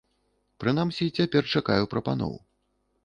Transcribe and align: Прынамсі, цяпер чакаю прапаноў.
Прынамсі, 0.63 1.05
цяпер 1.19 1.43
чакаю 1.59 1.83
прапаноў. 1.93 2.33